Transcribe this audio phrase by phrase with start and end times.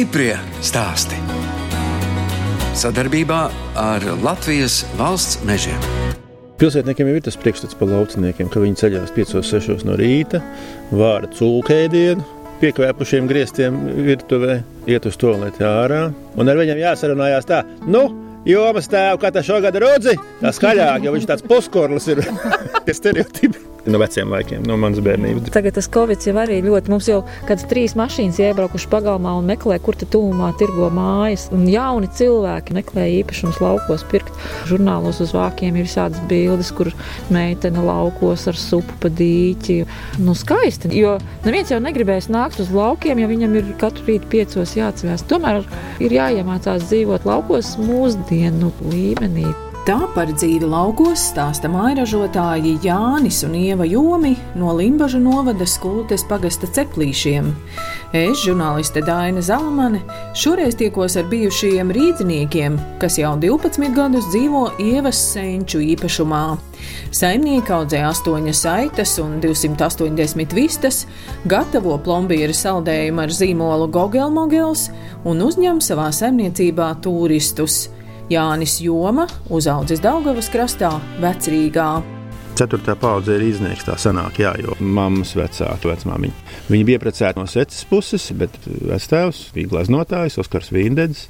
[0.00, 0.32] Stiprie
[0.64, 1.18] stāsti.
[2.72, 3.40] Sadarbībā
[3.76, 5.76] ar Latvijas valsts mežiem.
[6.56, 10.40] Pilsētniekiem jau ir tas priekšstats par lauciniekiem, ka viņi ceļās 5-6 no rīta,
[10.88, 12.24] vāra cūkēdienu,
[12.62, 13.76] piekvēpušiem griestiem
[14.08, 16.06] virtuvē, iet uz to lietu ārā.
[16.32, 18.06] Un ar viņiem jāsarunājās tā, nu,
[18.48, 22.24] jomas tēvu, kā tā šogad rudzi, tā skaļāk, jo viņš tāds puskorlis ir.
[22.88, 25.50] Tie stereotipi no veciem laikiem, no manas bērnības.
[25.54, 26.92] Tagad tas Covid jau arī ļoti.
[26.92, 31.48] Mums jau kādas trīs mašīnas iebraukuši pagalmā un meklē, kur tad tuvumā tirgo mājas.
[31.54, 34.34] Un jauni cilvēki meklē īpašumus laukos, pirkt.
[34.70, 36.92] Žurnālos uz vākiem ir visādas bildes, kur
[37.32, 39.80] meitene laukos ar supu pa dīķi.
[40.24, 44.76] Nu, skaisti, jo neviens jau negribēs nākt uz laukiem, ja viņam ir katru rītu piecos
[44.78, 45.26] jāatcerās.
[45.30, 45.64] Tomēr
[46.02, 49.69] ir jāiemācās dzīvot laukos mūsdienu līmenī.
[49.80, 56.68] Tā par dzīvi laukos stāsta mairažotāji Jānis un Ieva Jomi no Limbažu novada skultes pagasta
[56.68, 57.46] ceplīšiem.
[58.12, 60.02] Es, žurnāliste Daina Zalamane,
[60.36, 66.42] šoreiz tiekos ar bijušajiem rīdziniekiem, kas jau 12 gadus dzīvo Ievas senču īpašumā.
[67.16, 71.06] Saimnieki audzē 8 saitas un 280 vistas,
[71.48, 74.90] gatavo plombīra saldējumu ar zīmolu Gogelmogels
[75.24, 77.86] un uzņem savā saimniecībā turistus.
[78.30, 81.88] Jānis Joma uzaudzis Daugavas krastā, Vecrīgā.
[82.60, 86.46] Ceturtā paudze ir izniegta tā senāk, jā, jo mammas vecāka vecmāmiņa.
[86.70, 91.24] Viņa bija precēta no secas puses, bet vectēvs bija glaznotājs, Oskars Vindedis.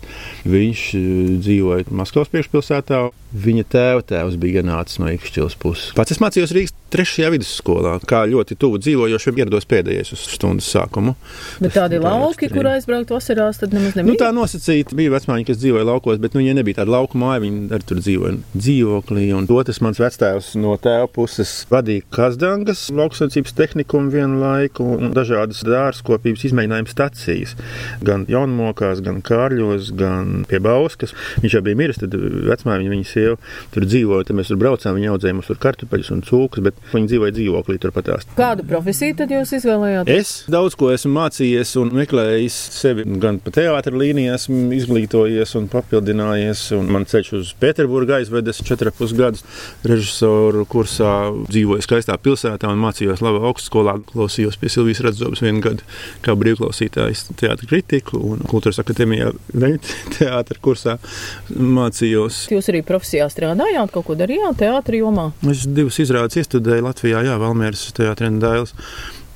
[0.45, 1.09] Viņš eh,
[1.41, 3.07] dzīvoja Maskavas priekšpilsētā.
[3.31, 5.93] Viņa tēva tēvs bija nācis no Ikšķilas puses.
[5.95, 11.15] Pats es mācījos Rīgas trešajā vidusskolā, kā ļoti tuvu dzīvojošiem ierados pēdējais uz stundas sākumu.
[11.63, 14.11] Bet tādi lauki, kur aizbraukt vasarās, tad nemaz nebija.
[14.11, 17.45] Nu, tā nosacīta bija vecmāmiņa, kas dzīvoja laukos, bet nu, viņa nebija tāda lauka māja,
[17.45, 19.29] viņa arī tur dzīvoja dzīvoklī.
[19.39, 25.63] Un otrs mans vectēvs no tēva puses vadīja Kazdangas lauksaimniecības tehnikumu vienu laiku un dažādas
[25.67, 27.55] dārzkopības izmēģinājumu stacijas.
[28.07, 31.15] Gan Jaunmokās, gan Kārļos, gan pie Bauskas.
[31.45, 33.37] Viņš jau bija miris, tad vecmāmiņa viņa sieva
[33.75, 37.11] tur dzīvoja, tad mēs tur braucām, viņa audzēja mums tur kartupeļus un cūkus, bet viņi
[37.13, 38.27] dzīvoja dzīvoklī turpatās.
[38.39, 40.21] Kādu profesiju tad jūs izvēlējāties?
[40.21, 45.69] Es daudz ko esmu mācījies un meklējis sevi gan pa teātra līnijā, esmu izglītojies un
[45.73, 49.45] papildinājies, un man ceļš uz Pēterburgu aizvedas 4,5 gadus
[49.87, 51.15] režisoru kursā,
[51.51, 55.87] dzīvoju skaistā pilsētā un mācījos labā augstskolā, klausījos pie Silvijas Radzobas vienu gadu
[56.25, 59.33] kā brīvklausītājs teātra kritiku un kultūras akadēmijā
[60.17, 60.97] teātra kursā
[61.51, 62.45] mācījos.
[62.53, 65.31] Jūs arī profesijā strādājāt, kaut ko darījāt teātra jomā?
[65.51, 68.75] Es divas izrādes iestudēju Latvijā, Jā, Valmieras teātrī un Dailas.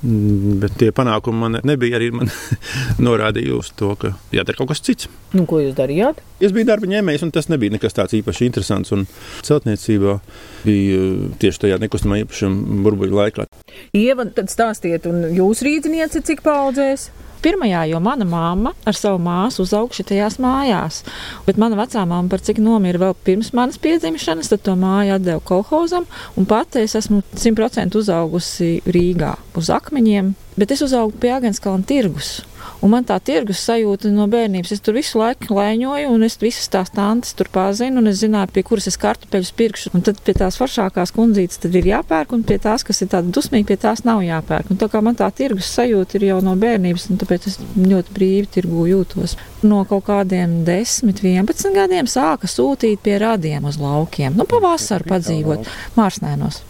[0.05, 2.29] Mm, Bet tie panākumi man nebija arī man
[3.07, 5.09] norādīja uz to, ka jādara kaut kas cits.
[5.33, 6.21] Nu, ko jūs darījāt?
[6.39, 8.93] Es biju darba ņēmējs, un tas nebija nekas tāds īpaši interesants.
[8.95, 9.07] Un
[9.43, 10.19] celtniecībā
[10.63, 13.49] bija uh, tieši tajā nekustamā īpašuma burbuļu laikā.
[13.97, 17.09] Ieva, tad stāstiet, un jūs rīdzinieci, cik paudzēs?
[17.45, 21.03] Pirmajā, jo mana mamma ar savu māsu uzauga šitajās mājās.
[21.45, 25.45] Bet mana vecā mamma, par cik nomira vēl pirms manas piedzimšanas, tad to māju atdeva
[25.45, 26.09] kolhozam.
[26.41, 32.39] Un pati es esmu 100% uzaugusi Rīgā uz akmeņiem, bet es uzaugu pie Agenskalna tirgus.
[32.85, 34.75] Un man tā tirgus sajūta no bērnības.
[34.75, 38.51] Es tur visu laiku lēņoju, un es visas tās tantes tur pazinu, un es zināju,
[38.53, 39.93] pie kuras es kartupeļus pirkšu.
[39.97, 43.33] Un tad pie tās foršākās kundzītes tad ir jāpērk, un pie tās, kas ir tāda
[43.33, 44.69] dusmīga, pie tās nav jāpērk.
[44.75, 48.19] Un tā kā man tā tirgus sajūta ir jau no bērnības, un tāpēc es ļoti
[48.19, 49.39] brīvi tirgu jūtos.
[49.65, 54.37] No kaut kādiem 10, 11 gadiem sāka sūtīt pie radiem uz laukiem.
[54.37, 56.61] Nu, pavasaru padzīvot Mārsnēnos.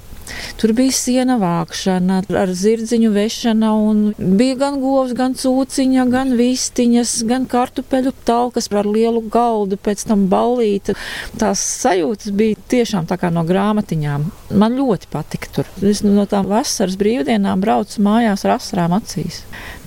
[0.61, 4.03] Tur bija siena vākšana, ar zirdziņu vešana, un
[4.39, 10.27] bija gan govs, gan cūciņa, gan vistiņas, gan kartupeļu talkas ar lielu galdu, pēc tam
[10.33, 10.97] ballīte.
[11.41, 14.29] Tās sajūtas bija tiešām tā kā no grāmatiņām.
[14.55, 15.71] Man ļoti patika tur.
[15.83, 19.43] Es no tām vasaras brīvdienām braucu mājās ar asarām acīs.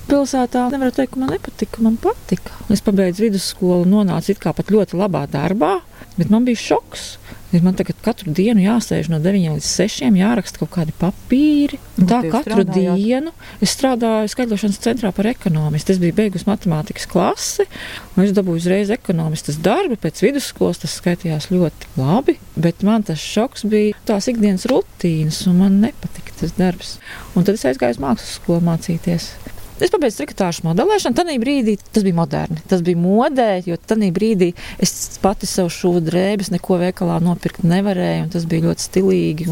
[0.07, 1.83] Pilsētā nevaru teikt, ka man nepatika.
[1.83, 2.55] Man patika.
[2.71, 5.81] Es pabeidzu vidusskolu, nonācu it kā pat ļoti labā darbā,
[6.15, 7.15] bet man bija šoks.
[7.63, 11.79] Man tagad katru dienu jāsēž no 9 līdz 6, jāraksta kaut kādi papīri.
[11.95, 12.99] Un tā katru strādājāt?
[12.99, 13.31] dienu
[13.63, 15.95] es strādāju skaitļošanas centrā par ekonomistu.
[15.95, 17.63] Es biju beigusi matemātikas klasi,
[18.17, 19.95] un es dabūju uzreiz ekonomistas darbu.
[20.03, 25.61] Pēc vidusskolas tas skaitījās ļoti labi, bet man tas šoks bija tās ikdienas rutīnas, un
[25.63, 26.97] man nepatika tas darbs.
[27.31, 29.31] Un tad es aizgāju uz mākslas skolu mācīties.
[29.77, 31.13] Es pabeidzu trikotāžu modelēšanu.
[31.17, 32.57] Tajā brīdī tas bija moderni.
[32.69, 34.49] Tas bija modē, jo tajā brīdī
[34.81, 38.25] es pati sev šūnu drēbes, neko veikalā nopirkt nevarēju.
[38.25, 39.49] un Tas bija ļoti stilīgi.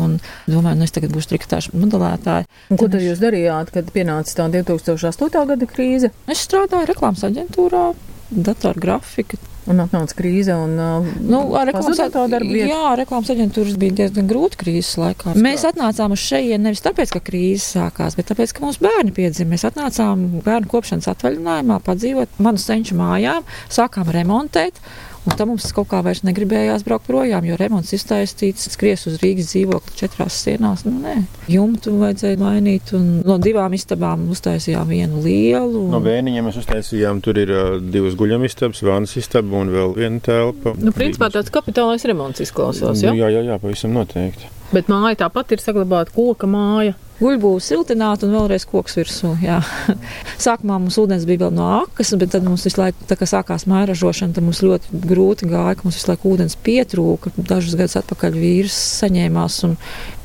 [0.50, 2.50] Domāju, nu es tagad būšu trikotāžu modelētāja.
[2.74, 5.46] Un ko tad jūs darījāt, kad pienāca tā 2008.
[5.54, 6.14] gada krīze?
[6.26, 7.92] Es strādāju reklāmas aģentūrā,
[8.32, 9.38] datorgrafika.
[9.66, 14.94] Un atnāca krīze un uh, Nu, ar reklāmas, jā, reklāmas aģentūras bija diezgan grūti krīzes
[15.02, 15.34] laikā.
[15.42, 19.56] Mēs atnācām uz šejienu nevis tāpēc, ka krīze sākās, bet tāpēc, ka mūsu bērni piedzima.
[19.56, 24.78] Mēs atnācām bērnu kopšanas atvaļinājumā, padzīvot manu senču mājām, sākām remontēt.
[25.26, 29.50] Un tam mums kaut kā vairs negribējās braukt projām, jo remonts iztaisīts, skries uz Rīgas
[29.54, 30.84] dzīvokli četrās sienās.
[30.86, 31.16] Nu, nē,
[31.50, 35.88] jumtu vajadzēja mainīt, un no divām istabām uztaisījām vienu lielu.
[35.90, 36.06] No Un...
[36.06, 40.76] bērniņiem mēs uztaisījām, tur ir uh, divas guļamistabas, vānas istaba un vēl viena telpa.
[40.78, 43.26] Nu, principā tāds kapitālais remonts izklausās, Nu, ja?
[43.26, 44.52] jā, jā, jā, pavisam noteikti.
[44.74, 46.94] Bet māja tāpat ir saglabāta koka māja.
[47.16, 49.36] Guļbūve siltināta un vēlreiz koks virsū.
[49.40, 49.62] jā.
[50.46, 53.64] Sākumā mums ūdens bija vēl no akas, bet tad mums visu laiku, tā kā sākās
[53.72, 57.32] māja ražošana, tad mums ļoti grūti gāja, ka mums visu laiku ūdens pietrūka.
[57.38, 59.78] Dažus gadus atpakaļ vīrs saņēmās un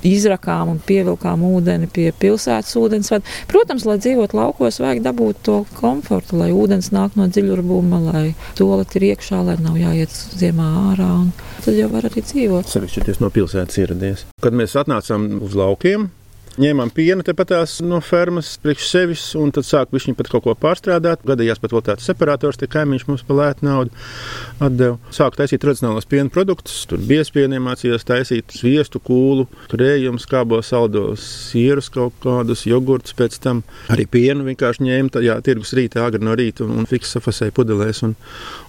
[0.06, 3.38] izrakām un pievilkām ūdeni pie pilsētas ūdensvada.
[3.50, 8.24] Protams, lai dzīvot laukos, vajag dabūt to komfortu, lai ūdens nāk no dziļurbuma, lai
[8.58, 11.10] toalet ir iekšā, lai nav jāiet ziemā ārā.
[11.62, 12.70] Tad jau var arī dzīvot.
[12.70, 14.24] Sevišķi, ja no pilsētas ieradies.
[14.42, 16.08] Kad mēs atnācām uz laukiem,
[16.60, 21.24] ņēmām pienu tepatās no fermas priekš sevis, un tad sāk viņš pat kaut ko pārstrādāt.
[21.26, 23.94] Gadījās pat vēl tāds separators, tie kaimiņš mums par lētu naudu
[24.62, 24.98] atdeva.
[25.14, 31.90] Sāk taisīt tradicionālos piena produktus, tur biespienu iemācījās taisīt sviestu, kūlu, turējumus, kābo saldos, sierus
[31.92, 33.62] kaut kādus, jogurtus pēc tam.
[33.92, 37.56] Arī pienu vienkārši ņēma, tā, jā, tirgus rītā, agri no rīta un, un fiks safasēja
[37.56, 38.04] pudelēs.
[38.06, 38.16] Un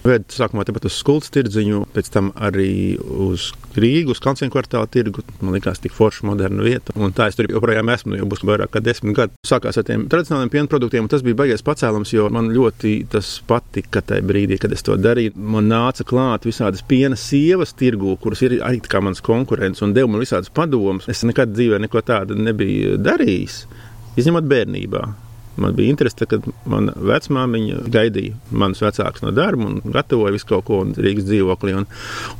[0.06, 5.22] ved sākumā tepat uz skultas tirdziņu, pēc tam arī uz Rīgu, uz Kalncēnu kvartālu tirgu.
[5.40, 6.92] Man liekas, tik forša, moderna vieta.
[6.98, 9.34] Un tā es tur joprojām esmu, jau būs vairāk kā desmit gadi.
[9.46, 13.34] Sākās ar tiem tradicionāliem piena produktiem, un tas bija baigais pacēlums, jo man ļoti tas
[13.48, 15.34] patika tajā brīdī, kad es to darīju.
[15.36, 20.10] Man nāca klāt visādas piena sievas tirgu, kuras ir arī kā mans konkurents, un deva
[20.12, 21.08] man visādas padomus.
[21.12, 23.64] Es nekad dzīvē neko tādu nebiju darījis,
[24.20, 25.06] izņemot bērnībā.
[25.56, 30.64] Man bija interese, kad mana vecmāmiņa gaidīja manus vecākus no darba un gatavoja visu kaut
[30.68, 31.74] ko Rīgas dzīvoklī.
[31.76, 31.88] Un,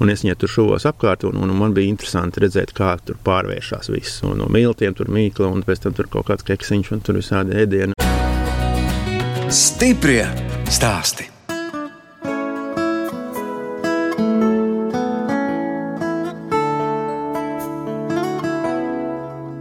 [0.00, 3.92] un es viņai tur šuvos apkārt, un, un man bija interesanti redzēt, kā tur pārvēršas
[3.92, 4.22] viss.
[4.28, 7.58] Un no miltiem tur mīkla, un pēc tam tur kaut kāds keksiņš, un tur visādi
[7.64, 7.98] ēdieni.
[9.52, 10.24] Stiprie
[10.72, 11.28] stāsti.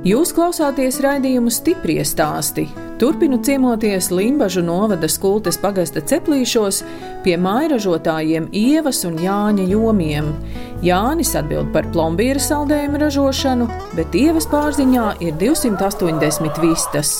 [0.02, 2.66] Jūs klausāties raidījumu stipri stāstī.
[3.02, 6.84] Turpinu ciemoties Limbaģu novada skultes pagasta ceplīšos
[7.26, 10.28] pie mairažotājiem Ievas un Jāņa jomiem.
[10.86, 13.66] Jānis atbild par plombīra saldējumu ražošanu,
[13.98, 17.16] bet Ievas pārziņā ir 280 vistas.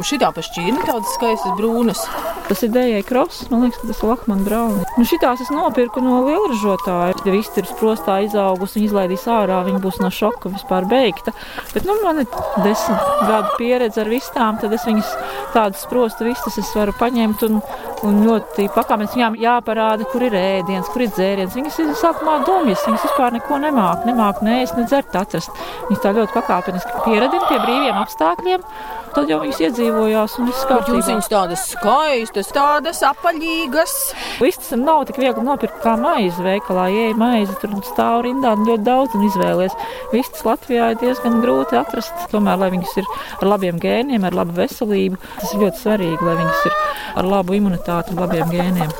[0.00, 2.00] Jums šitā pa šķīri tādas skaistas brūnas?
[2.48, 4.94] Tas ir dējai kross, man liekas, tas ir Lakmana brālis.
[4.98, 7.14] Nu, šitās es nopirku no lielražotāja.
[7.22, 11.34] Ja viss ir sprostā izaugusi un izlaidīs ārā, viņa būs no šoka vispār beigta.
[11.74, 12.26] Bet, nu, man ir
[12.64, 15.12] desmit gadu pieredze ar vistām, tad es viņas
[15.54, 17.60] tādas sprostu vistas es varu paņemt un,
[18.08, 21.54] un ļoti pakāpeniski viņām jāparāda, kur ir ēdiens, kur ir dzēriens.
[21.54, 25.54] Viņas ir sākumā domjas, viņas vispār neko nemāk, nemāk nēst, ne dzert atrast.
[25.86, 28.66] Viņas tā ļoti pakāpeniski pieradina pie brīviem apstākļiem.
[29.10, 31.00] Tad jau viņas iedzīvojās un viss kārtībā.
[31.08, 33.94] viņas tādas skaistas, tādas apaļīgas.
[34.38, 36.86] Vistas nav tik viegli nopirkt kā maize veikalā.
[36.94, 39.74] Ej, maize tur stāv rindā ļoti daudz un izvēlies.
[40.14, 42.14] Vistas Latvijā ir diezgan grūti atrast.
[42.30, 46.38] Tomēr, lai viņas ir ar labiem gēniem, ar labu veselību, tas ir ļoti svarīgi, lai
[46.44, 46.80] viņas ir
[47.16, 48.94] ar labu imunitāti un labiem gēniem.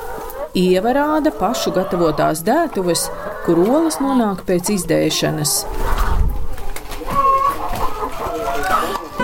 [0.59, 3.07] Ievarāda pašu gatavotās dētuves,
[3.47, 5.61] kur olas nonāk pēc izdēšanas.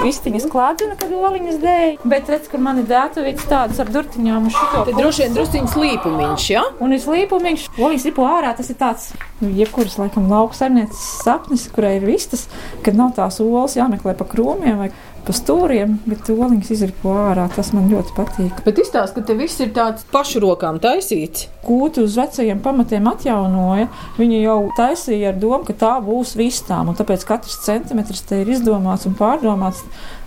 [0.06, 4.54] Vistiņas klādzina, kad oliņas dēļ, bet redz, ka man ir dētuvītas tādas ar durtiņām un
[4.54, 4.84] šito.
[4.86, 6.62] Te droši vien drusciņš līpumiņš, ja?
[6.84, 8.52] Un ir slīpumiņš, oliņas ripo ārā.
[8.54, 9.08] Tas ir tāds,
[9.40, 12.46] nu, jebkuras, laikam, lauka saimnieces sapnis, kurai ir vistas,
[12.86, 14.92] kad nav tās olas jāmeklē pa krūmiem vai
[15.26, 17.48] pa stūriem, bet oliņas izripo ārā.
[17.54, 18.60] Tas man ļoti patīk.
[18.66, 21.48] Bet izstāsta, ka te viss ir tāds pašu rokām taisīts.
[21.66, 23.88] Kūti uz vecajiem pamatiem atjaunoja.
[24.20, 28.52] Viņi jau taisīja ar domu, ka tā būs vistām, un tāpēc katrs centimetrs te ir
[28.54, 29.82] izdomāts un pārdomāts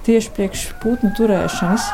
[0.08, 1.88] tieši priekš putnu turēšanas.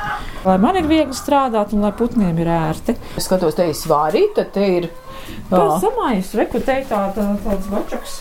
[0.45, 2.97] Lai man ir viegli strādāt un lai putniem ir ērti.
[3.19, 4.89] Es skatos, te ir svārīta, te ir.
[5.49, 8.19] Tas samais, rekrutēja tā, tā, tāds bačaks.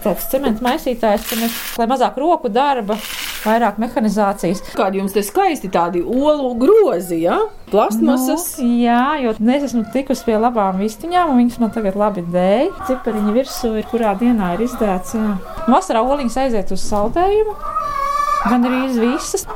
[0.00, 2.96] Tāds cements maisītājs, ka mēs, lai mazāk roku darba,
[3.44, 4.62] vairāk mehanizācijas.
[4.76, 7.38] Kādi jums te skaisti tādi olu grozi, ja?
[7.70, 8.46] Plastmasas.
[8.60, 12.72] Nu, jā, jo es esmu tikusi pie labām vistiņām, un viņas man tagad labi dēļ.
[12.88, 15.16] Cipariņa virsū ir, kurā dienā ir izdēts.
[15.18, 15.36] Jā.
[15.70, 17.56] Vasarā oliņas aiziet uz saldējumu,
[18.48, 19.46] gan arī visas.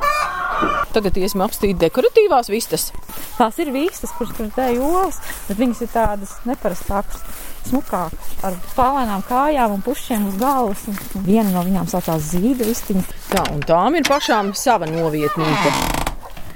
[0.95, 2.93] Tagad iesim apstīt dekoratīvās vistas.
[3.35, 7.25] Tās ir vistas, kuras tur dēļ olas, bet viņas ir tādas neparastākas.
[7.69, 8.15] Smukāk,
[8.47, 10.87] ar pālēnām kājām un pušiem uz galvas.
[10.89, 13.05] Un viena no viņām saucās zīda vistiņa.
[13.33, 16.03] Tā, un tām ir pašām sava novietnīca.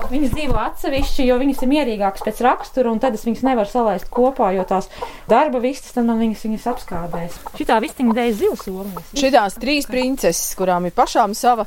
[0.09, 4.07] Viņas dzīvo atsevišķi, jo viņas ir mierīgākas pēc rakstura, un tad es viņas nevaru salaist
[4.15, 4.87] kopā, jo tās
[5.29, 7.41] darba vistas man viņas, viņas apskādēs.
[7.59, 9.11] Šitā vistiņa dēļ zivs ormas.
[9.19, 11.67] Šitās trīs princeses, kurām ir pašām sava,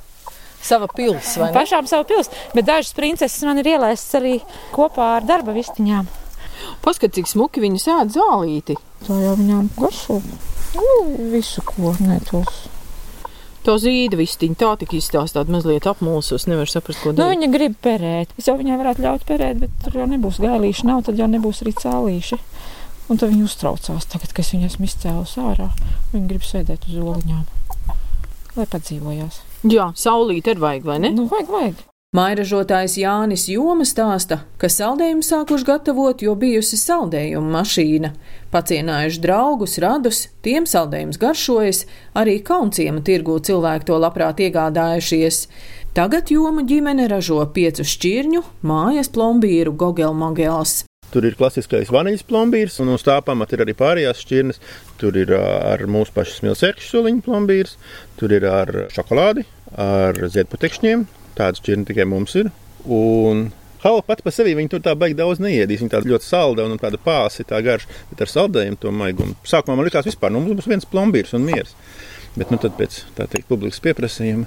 [0.63, 1.57] sava pils, vai ne?
[1.59, 4.37] Pašām savu pils, bet dažas princeses man ir ielaistas arī
[4.73, 6.07] kopā ar darba vistiņām.
[6.85, 8.75] Paskat, cik smuki viņas ēd zālīti.
[9.07, 10.19] Tā jau viņām garšo.
[10.75, 10.91] Nu,
[11.33, 12.67] visu, ko ne tos.
[13.61, 17.35] To zīda vistiņa tā tik izstāstāt mazliet apmulsus, nevar saprast, ko Nu, dara.
[17.35, 18.31] viņa grib perēt.
[18.41, 21.61] Es jau viņai varētu ļaut perēt, bet tur jau nebūs gailīši, nav, tad jau nebūs
[21.61, 22.39] arī cālīši.
[23.11, 25.69] Un tad viņa uztraucās, tagad, kad es viņu esmu izcēlus ārā.
[26.15, 27.45] Viņa grib sēdēt uz oliņām,
[28.57, 29.41] lai padzīvojās.
[29.69, 31.11] Jā, saulīt ir vajag, vai ne?
[31.13, 31.85] Nu, vajag, vajag.
[32.11, 38.09] Mairažotājs Jānis Joma stāsta, ka saldējumu sākuši gatavot, jo bijusi saldējuma mašīna.
[38.51, 41.79] Pacienājuši draugus, radus, tiem saldējums garšojas,
[42.19, 45.45] arī kaunciema tirgū cilvēki to labprāt iegādājušies.
[45.95, 50.81] Tagad Joma ģimene ražo piecu šķirņu, mājas plombīru, gogelmogels.
[51.15, 54.61] Tur ir klasiskais vaniļas plombīrs, un uz tā pamata ir arī pārējās šķirnes.
[54.99, 57.79] Tur ir ar mūsu pašu smilšēkšu soliņu plombīrs,
[58.19, 59.47] tur ir ar šokolādi,
[59.79, 61.07] ar ziedputekšņiem.
[61.37, 62.51] Tāda šķirne tikai mums ir.
[62.85, 63.49] Un
[63.81, 65.81] Hala pati par sevi viņa tur tā baigi daudz neēdīs.
[65.81, 69.33] Viņa tāda ļoti salda un tāda pāsi, tā garša, bet ar saldējumu to maigumu.
[69.47, 71.73] Sākumā man likās, vispār nu, mums būs viens plombīrs un miers.
[72.37, 74.45] Bet nu, tad pēc teikt, publikas pieprasījuma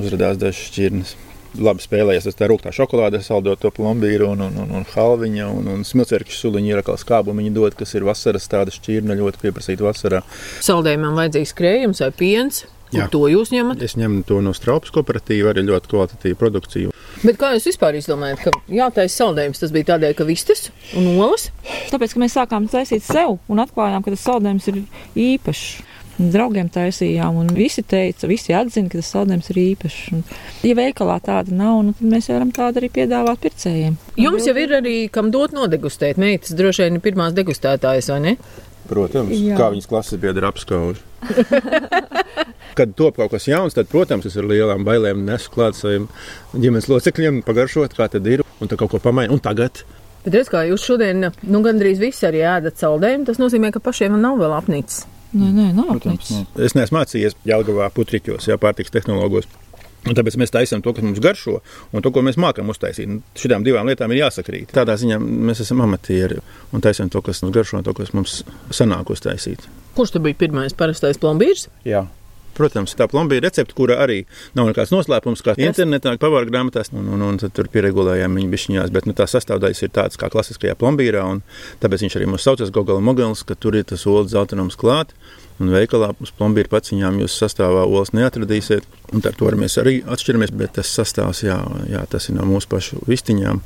[0.00, 1.14] uzrādījās dažas šķirnes.
[1.60, 5.68] Labi spēlējies ar tā rūkā šokolāde, saldot to plombīru un, un, un, un halviņu un,
[5.68, 9.84] un smilcerkšu suliņu ir atkal skābumu viņa dod, kas ir vasaras tāda šķirne ļoti pieprasīta
[9.84, 10.22] vasarā.
[10.64, 12.64] Saldējumam vajadzīgs krējums vai piens.
[12.92, 13.06] Jā.
[13.12, 13.80] To jūs ņemat.
[13.84, 16.90] Es ņemu to no straupas kooperatīva, arī ļoti kvalitatīva produkcija.
[17.22, 19.62] Bet kā jūs vispār izdomājat, ka jātaisa saldējums?
[19.62, 20.68] Tas bija tādēļ, ka vistas
[20.98, 21.48] un olas.
[21.92, 24.82] Tāpēc, ka mēs sākām taisīt sev un atklājām, ka tas saldējums ir
[25.28, 25.64] īpašs.
[26.22, 30.02] Draugiem taisījām, un visi teica, visi atzina, ka tas saldējums ir īpašs.
[30.12, 30.20] Un,
[30.68, 33.96] ja veikalā tāda nav, nu, tad mēs varam tādu arī piedāvāt pircējiem.
[34.20, 36.20] Jums jau ir arī kam dot nodegustēt.
[36.20, 38.36] Meitas droši vien ir pirmās degustētājas, vai ne?
[38.90, 39.56] Protams, Jā.
[39.60, 41.00] kā viņas klases biedri apskauž.
[42.78, 46.06] Kad top kaut kas jauns, tad, protams, es ar lielām bailēm nesu klāt saviem
[46.56, 49.34] ģimenes locekļiem, pagaršot, kā tad ir, un tad kaut ko pamainīt.
[49.36, 49.82] Un tagad
[50.22, 54.14] Bet redz, kā jūs šodien, nu, gandrīz visi arī ēdat saldējumu, tas nozīmē, ka pašiem
[54.22, 55.02] nav vēl apnicis.
[55.32, 56.44] Nē, nē, nav apnicis.
[56.60, 59.48] es neesmu mācījies Jālgavā putriķos, jā, pārtiks tehnologos.
[60.02, 61.60] Un tāpēc mēs taisām to, kas mums garšo,
[61.94, 63.20] un to, ko mēs mākam uztaisīt.
[63.38, 64.72] Šīm divām lietām ir jāsakrīt.
[64.74, 66.40] Tādā ziņā mēs esam amatieri
[66.74, 68.40] un taisām to, kas mums garšo, un to, kas mums
[68.74, 69.68] sanāk uztaisīt.
[69.94, 71.68] Kurš tur bija pirmais parastais plombīrs?
[71.86, 72.06] Jā.
[72.56, 74.22] Protams, tā plombīra recepte, kura arī
[74.58, 79.08] nav nekāds noslēpums, kā internetā, pavāra grāmatās, un, un, un tur pieregulējām viņa bišķiņās, bet
[79.08, 81.40] nu, tā sastāvdaļas ir tādas kā klasiskajā plombīrā, un
[81.80, 85.16] tāpēc viņš arī mūs saucas Gogala Mogels, ka tur ir tas olas zeltainums klāt,
[85.62, 90.54] un veikalā uz plombīra paciņām jūs sastāvā olas neatradīsiet, un ar to mēs arī atšķiramies,
[90.58, 91.58] bet tas sastāvs, jā,
[91.90, 93.62] jā, tas ir no mūsu pašu vistiņām.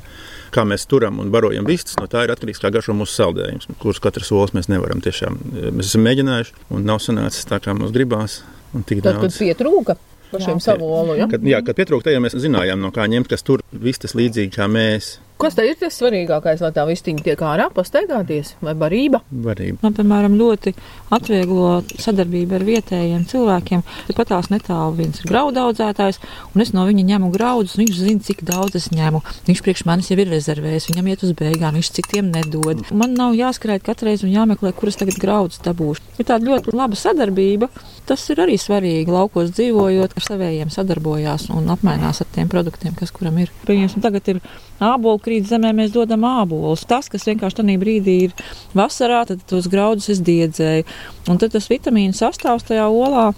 [0.55, 3.99] Kā mēs turam un barojam vistas, no tā ir atkarīgs, kā garšo mūsu saldējums, kurus
[4.03, 5.41] katras olas mēs nevaram tiešām.
[5.75, 8.39] Mēs esam mēģinājuši, un nav sanācis tā, kā mums gribās.
[8.73, 9.39] Tad, kad daudz.
[9.39, 9.97] pietrūka
[10.31, 11.27] pašiem savu olu, ja?
[11.31, 14.67] Kad, jā, kad pietrūkst, jau mēs zinājām, no kā ņemt, kas tur vistas līdzīgi kā
[14.71, 15.17] mēs.
[15.37, 19.19] Kas te ir tas svarīgākais, lai tā vistiņa tiek ārā pastaigāties vai barība?
[19.29, 19.77] Varība.
[19.83, 20.71] Man, piemēram, ļoti
[21.13, 23.83] atvieglo sadarbību ar vietējiem cilvēkiem.
[24.17, 26.17] Pat tās netālu viens ir graudu audzētājs,
[26.55, 27.77] un es no viņa ņemu graudus.
[27.77, 29.21] Viņš zina, cik daudz es ņemu.
[29.45, 32.81] Viņš priekš manis jau ir rezervējis, viņam iet uz beigām, viņš cik tiem nedod.
[32.89, 36.17] Man nav jāskrēt katru reizi un jāmeklē, kuras tagad graudus dabūšu.
[36.17, 37.69] Ir tāda ļoti laba sadarbība.
[38.09, 43.13] Tas ir arī svarīgi laukos dzīvojot, ka savējiem sadarbojās un apmainās ar tiem produktiem, kas
[43.13, 43.51] kuram ir.
[43.67, 44.41] Pieņemsim, tagad ir
[44.79, 46.87] ābolu krīt zemē, mēs dodam ābolus.
[46.87, 48.37] Tas, kas vienkārši tajā brīdī ir
[48.77, 50.87] vasarā, tad tos graudus es diedzēju.
[51.27, 53.29] Un tad tas vitamīnu sastāvs tajā olā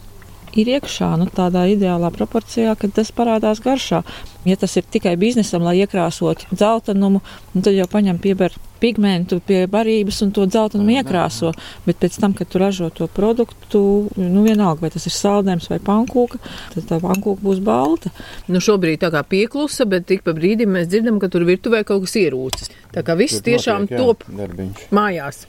[0.57, 4.01] ir iekšā, nu, tādā ideālā proporcijā, kad tas parādās garšā.
[4.47, 7.19] Ja tas ir tikai biznesam, lai iekrāsotu dzeltenumu,
[7.53, 11.51] nu, tad jau paņem pieber pigmentu pie barības un to dzeltenumu iekrāso.
[11.85, 13.81] Bet pēc tam, kad tu ražo to produktu,
[14.15, 16.39] nu vienalga, vai tas ir saldējums vai pankūka,
[16.75, 18.13] tad tā pankūka būs balta.
[18.47, 22.07] Nu, šobrīd tā kā pieklusa, bet tik pa brīdim mēs dzirdam, ka tur virtuvē kaut
[22.07, 22.71] kas ierūcis.
[22.95, 24.87] Tā kā viss tiešām top darbiņš.
[24.95, 25.43] mājās.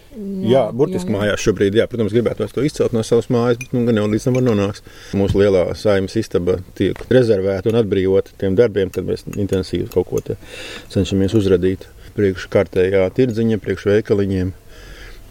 [0.50, 4.00] Jā, burtiski mājās šobrīd, jā, protams, gribētu to izcelt no savas mājas, bet nu, gan
[4.00, 4.90] jau līdz tam var nonākt.
[5.16, 10.20] Mūsu lielā saimnes istaba tiek rezervēta un atbrīvota tiem darbiem, kad mēs intensīvi kaut ko
[10.20, 10.36] te
[10.94, 14.52] cenšamies uzradīt priekš kārtējā tirdziņa, priekš veikaliņiem.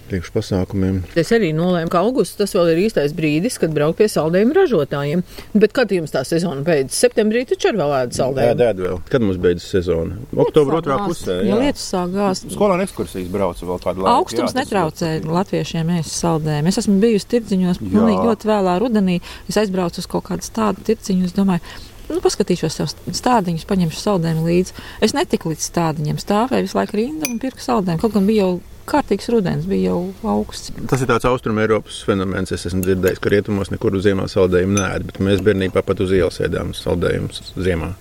[0.10, 1.04] priekšpasākumiem.
[1.22, 5.22] Es arī nolēmu, ka augusts tas vēl ir īstais brīdis, kad braukt pie saldējumu ražotājiem.
[5.54, 6.98] Bet kad jums tā sezona beidzas?
[7.04, 8.58] Septembrī taču ar vēl Jā, saldējumu.
[8.58, 8.98] dēd vēl.
[9.12, 10.18] Kad mums beidzas sezona?
[10.34, 11.36] Oktobra otrā pusē.
[11.46, 11.60] Ja jā.
[11.62, 12.50] lietus sāk gāzt.
[12.56, 14.16] Skolā ekskursijas braucu vēl kādu laiku.
[14.24, 16.68] Augstums jā, netraucē ļoti- latviešiem ēst saldējumu.
[16.74, 17.92] Es esmu bijusi tirdziņos, Jā.
[17.94, 19.22] pilnīgi ļoti vēlā rudenī.
[19.48, 21.62] Es aizbraucu uz kaut kādu tādu tirdziņu, es domāju,
[22.10, 24.76] nu, paskatīšos savus stādiņus, paņemšu saldējumu līdzi.
[25.06, 28.02] Es netiku līdz stādiņiem, stāvēju visu laiku rindā un pirku saldējumu.
[28.04, 30.00] Kaut gan bija jau kārtīgs rudens, bija jau
[30.34, 30.74] augsts.
[30.90, 32.54] Tas ir tāds austrumu Eiropas fenomens.
[32.56, 36.14] Es esmu dzirdējis, ka rietumos nekur uz ziemā saldējumu nē, bet mēs bērnībā pat uz
[36.16, 37.94] ielas ēdām saldējumus ziemā.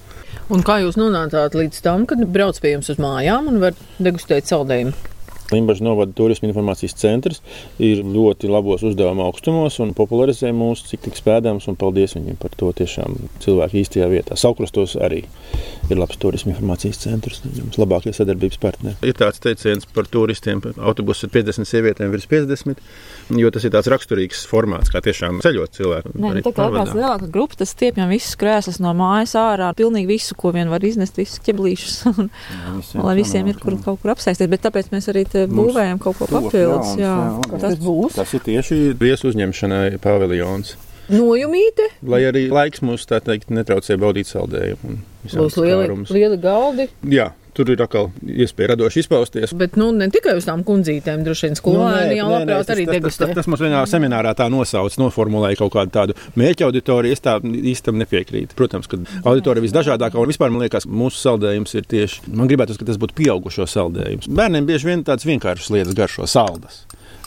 [0.48, 4.48] Un kā jūs nonācāt līdz tam, kad brauc pie jums uz mājām un var degustēt
[4.48, 4.96] saldējumu?
[5.54, 7.42] Limbaģa novada turisma informācijas centrs
[7.80, 11.68] ir ļoti labos uzdevuma augstumos un popularizē mūsu cik tik spēdams.
[11.78, 13.14] Paldies viņiem par to tiešām
[13.44, 14.36] cilvēku īstajā vietā.
[14.36, 15.22] Saukrastos arī
[15.88, 17.40] ir labs turisma informācijas centrs.
[17.44, 18.96] Mums labākie sadarbības partneri.
[19.06, 22.82] Ir tāds teiciens par turistiem, ka autobuss ir 50 sievietēm virs 50,
[23.38, 26.12] jo tas ir tāds raksturīgs formāts, kā tiešām ceļot cilvēku.
[26.16, 30.10] Nē, nu, tā kā kāds lielāka grupa, tas stiepjam visus krēslus no mājas ārā, pilnīgi
[30.10, 32.30] visu, ko vien var iznest, visus ķeblīšus, un,
[32.80, 33.82] visiem lai visiem ir kur jā.
[33.86, 34.50] kaut kur apsēsties.
[34.50, 36.94] Bet tāpēc mēs arī te būvējam kaut ko papildus.
[36.98, 37.60] Jā, jā.
[37.62, 38.18] tas būs.
[38.18, 40.74] Tas ir tieši viesu uzņemšanai paviljons.
[41.08, 44.98] Nojumīte, Lai arī laiks mums tā teikt netraucē baudīt saldējumu.
[45.32, 46.88] būs lieli, lieli galdi.
[47.08, 49.54] Jā, tur ir atkal iespēja radoši izpausties.
[49.58, 52.98] Bet nu, ne tikai uz tām kundzītēm, droši vien skolēni jau labprāt arī tas, tas,
[52.98, 53.26] degustē.
[53.26, 57.16] tas, tas mums vienā seminārā tā nosauc, noformulēja kaut kādu tādu mērķa auditoriju.
[57.18, 58.56] Es tā īstam nepiekrītu.
[58.58, 62.28] Protams, ka auditorija visdažādākā un vispār man liekas, mūsu saldējums ir tieši.
[62.32, 64.30] Man gribētu, ka tas būtu pieaugušo saldējums.
[64.30, 66.84] Bērniem bieži vien tāds vienkāršs lietas garšo saldas.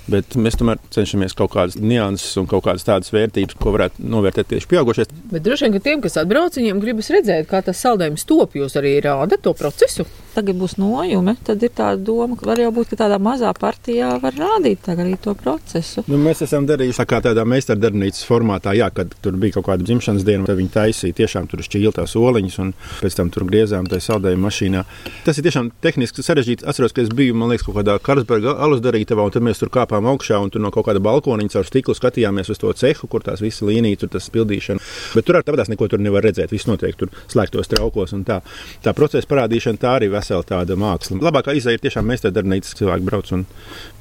[0.09, 4.49] Bet mēs tomēr cenšamies kaut kādas nianses un kaut kādas tādas vērtības, ko varētu novērtēt
[4.49, 5.05] tieši pieaugušie.
[5.31, 8.57] Bet droši vien, ka tiem, kas atbrauc, viņiem gribas redzēt, kā tas saldējums top.
[8.57, 10.07] Jūs arī rādat to procesu.
[10.35, 14.13] Tagad būs nojume, tad ir tā doma, ka var jau būt, ka tādā mazā partijā
[14.21, 16.03] var rādīt arī to procesu.
[16.07, 19.87] Nu, mēs esam darījuši tā kā tādā meistardarbnīcas formātā, jā, kad tur bija kaut kāda
[19.87, 24.07] dzimšanas diena, tad viņi taisīja tiešām tur šķīltās oliņas un pēc tam tur griezām tajā
[24.07, 24.83] saldējuma mašīnā.
[25.25, 26.67] Tas ir tiešām tehniski sarežģīti.
[26.69, 29.71] Atceros, ka es biju, man liekas, kaut kādā Karlsberga alus darītavā, un tad mēs tur
[29.73, 33.25] kāpām augšā un tur no kaut kāda balkoniņa caur stiklu skatījāmies uz to cehu, kur
[33.25, 34.83] tās visas līnijas, tur tas pildīšana.
[35.17, 36.53] Bet tur arī tāpatās neko tur nevar redzēt.
[36.53, 38.41] Viss notiek tur slēgtos traukos un tā.
[38.83, 41.19] Tā procesa parādīšana tā arī vesela tāda māksla.
[41.25, 43.45] Labākā izēja ir tiešām meistardarbnīcas cilvēki brauc un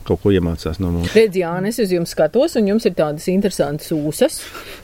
[0.08, 1.12] kaut ko iemācās no mums.
[1.14, 4.38] Redz, Jā, es uz jums skatos, un jums ir tādas interesantas ūsas.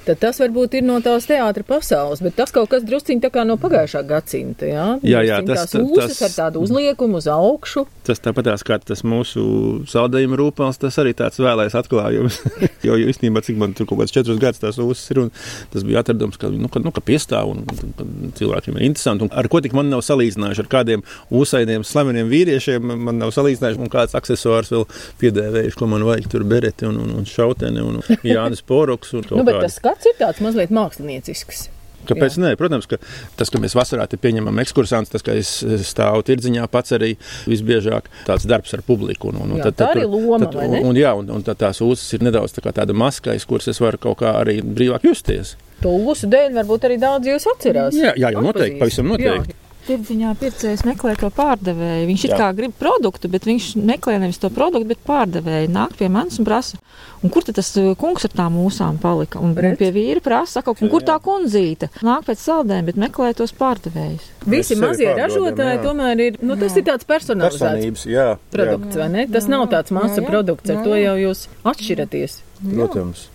[0.07, 3.42] Tad tas varbūt ir no tās teātras pasaules, bet tas kaut kas drusciņš tā kā
[3.49, 4.68] no pagājušā gadsimta.
[4.68, 7.87] Jā, Jā, jā, tas- tās ūsas tas- ar tādu uzliekumu uz augšu.
[8.07, 9.42] Tas tāpatās kā tas mūsu
[9.90, 12.38] saldējuma rūpels, tas arī tāds vēlais atklājums.
[12.87, 15.33] jo īstenībā, cik man tur kaut kāds četrus gadus tās uzsver, ir, un
[15.72, 19.27] tas bija atradums, ka, nu, ka, nu, ka piestāv un, un, un cilvēkiem ir interesanti.
[19.27, 21.03] Un ar ko tik man nav salīdzinājuši, ar kādiem
[21.35, 24.85] ūsainiem, slaveniem vīriešiem man nav salīdzinājuši, un kāds aksesuārs vēl
[25.23, 29.15] piedēvējuši, ko man vajag tur bereti un, un, un šauteni un, un Jānis Poroks.
[29.17, 29.65] Un Nu, bet kādi.
[29.67, 31.67] tas skats ir tāds mazliet māksliniecisks.
[32.07, 32.37] Kāpēc?
[32.39, 32.99] Nē, protams, ka
[33.39, 35.51] tas, ka mēs vasarā pieņemam ekskursantus, tas, ka es
[35.89, 37.17] stāvu tirdziņā pats arī
[37.51, 39.33] visbiežāk tāds darbs ar publiku.
[39.33, 42.07] Un, un, Jā, tā arī loma, tad, un, un, jā, un, un tā, tās uzas
[42.15, 45.57] ir nedaudz tā kā tāda maskais, kuras es varu kaut kā arī brīvāk justies.
[45.83, 47.99] To ūsu dēļ varbūt arī daudz jūs atcerās.
[47.99, 49.59] Jā, jā jau noteikti, pavisam noteikti.
[49.87, 52.07] Tirdziņā pircējs meklē to pārdevēju.
[52.09, 52.38] Viņš ir Jā.
[52.40, 55.70] kā grib produktu, bet viņš meklē nevis to produktu, bet pārdevēju.
[55.70, 56.81] Nāk pie manis un prasa,
[57.22, 59.38] un kur tas uh, kungs ar tām mūsām palika?
[59.38, 61.92] Un, un pie vīra prasa, saka, un kur tā kundzīte?
[62.07, 64.27] Nāk pēc saldēm, bet meklē tos pārdevējus.
[64.51, 65.85] Visi mazie ražotāji jā.
[65.87, 69.29] tomēr ir, nu tas ir tāds personalizēts jā, produkts, vai ne?
[69.31, 72.38] Tas nav tāds masa produkts, ar to jau jūs atšķiraties.
[72.66, 73.29] jā, protams.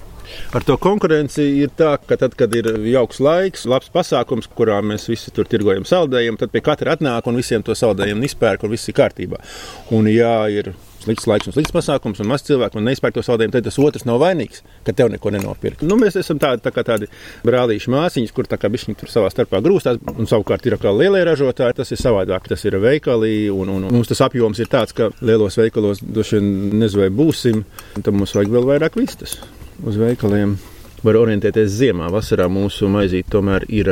[0.56, 5.08] Ar to konkurenci ir tā, ka tad, kad ir jauks laiks, labs pasākums, kurā mēs
[5.12, 8.92] visi tur tirgojam saldējumu, tad pie katra atnāk un visiem to saldējumu izpērk un viss
[8.92, 9.40] ir kārtībā.
[9.96, 13.56] Un, ja ir slikts laiks un slikts pasākums un maz cilvēku un neizpērk to saldējumu,
[13.56, 15.88] tad tas otrs nav vainīgs, ka tev neko nenopirka.
[15.88, 17.10] Nu, mēs esam tādi, tā kā tādi
[17.48, 21.80] brālīši māsiņas, kur kā bišķiņi tur savā starpā grūstās, un savukārt ir atkal lielie ražotāji,
[21.80, 25.10] tas ir savādāk, tas ir veikali, un, un, un mums tas apjoms ir tāds, ka
[25.24, 27.66] lielos veikalos droši vien nezinu, vai būsim,
[27.98, 29.40] tad mums vajag vēl vairāk vistas
[29.84, 30.58] uz veikaliem.
[31.02, 32.12] Var orientēties ziemā.
[32.14, 33.88] Vasarā mūsu maizīte tomēr ir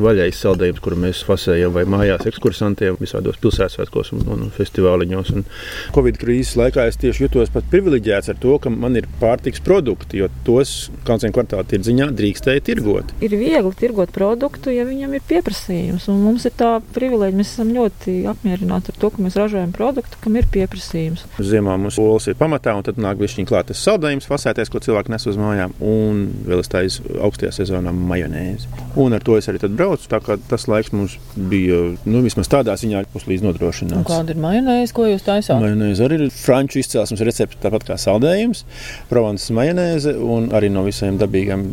[0.00, 5.32] vaļais saldējums, kuru mēs fasējam vai mājās ekskursantiem visādos pilsētās un, un festivāliņos.
[5.36, 5.44] Un
[5.92, 10.22] Covid krīzes laikā es tieši jutos pat privileģēts ar to, ka man ir pārtiks produkti,
[10.22, 13.12] jo tos kalnciem kvartāla tirdziņā drīkstēja tirgot.
[13.20, 16.08] Ir viegli tirgot produktu, ja viņam ir pieprasījums.
[16.12, 20.22] Un mums ir tā privilēģija, mēs esam ļoti apmierināti ar to, ka mēs ražojam produktu,
[20.24, 21.26] kam ir pieprasījums.
[21.36, 25.12] Ziemā mums olas ir pamatā, un tad nāk višķiņa klāt tas saldējums, fasēties, ko cilvēki
[25.12, 25.76] nes uz mājām.
[25.84, 28.70] Un vēl es taisu augstajā sezonā majonēzi.
[29.02, 30.08] Un ar to es arī braucu.
[30.10, 34.06] Tā kā tas laiks mums bija nu, vismaz tādā ziņā puslīdz nodrošināts.
[34.08, 35.60] Kāda ir majonēze, ko jūs taisāt?
[35.62, 38.64] Majonēze arī ir franču izcelsmes recepte, tāpat kā saldējums,
[39.10, 41.66] provanses majonēze un arī no visiem dabīgiem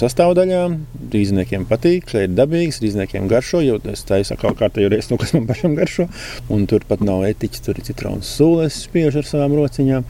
[0.00, 0.78] sastāvdaļām.
[1.14, 5.20] Rīzniekiem patīk, ka ir dabīgs, rīzniekiem garšo, jo es taisu kaut kā tādu reizi, nu,
[5.20, 6.08] kas man pašam garšo.
[6.54, 10.08] Un tur pat nav etiķis, tur ir citronu sūles, spiež ar savām rociņām.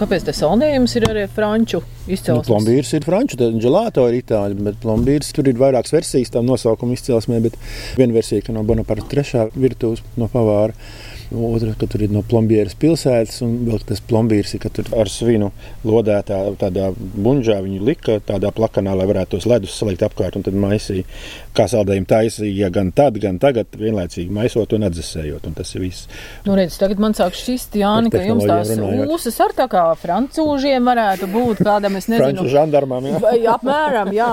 [0.00, 2.46] Kāpēc tas saldējums ir arī franču izcelsmes?
[2.46, 6.46] Nu, plombīrs ir franču, tad gelāto ir itāļu, bet plombīrs tur ir vairākas versijas tam
[6.48, 7.58] nosaukuma izcelsmē, bet
[8.00, 10.72] viena versija, ka no Bonaparte trešā virtuves no pavāra.
[11.30, 15.10] Otra, ka tur ir no plombieras pilsētas, un vēl tas plombīrs ir, ka tur ar
[15.10, 15.52] svinu
[15.86, 20.56] lodētā tādā bunžā viņu lika tādā plakanā, lai varētu tos ledus salikt apkārt un tad
[20.58, 21.06] maisīja.
[21.54, 26.08] Kā saldējumu taisīja gan tad, gan tagad, vienlaicīgi maisot un atdzesējot, un tas ir viss.
[26.48, 28.74] Nu, redz, tagad man sāk šķist, Jāni, ka jums tās
[29.06, 32.26] ūsas ar tā kā francūžiem varētu būt kādam, es nezinu.
[32.26, 33.22] Franču žandarmām, jā.
[33.22, 34.32] Vai apmēram, jā.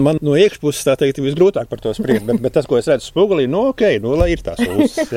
[0.00, 2.88] Man no iekšpuses tā teikt, ir visgrūtāk par to spriest, bet, bet tas, ko es
[2.88, 5.12] redzu spogulī, nu, ok, nu, lai ir tās uzas.